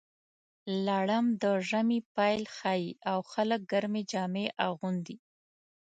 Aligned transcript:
لړم 0.85 1.25
د 1.41 1.43
ژمي 1.69 1.99
پیل 2.15 2.43
ښيي، 2.55 2.85
او 3.11 3.19
خلک 3.31 3.61
ګرمې 3.71 4.03
جامې 4.11 4.45
اغوندي. 4.67 5.17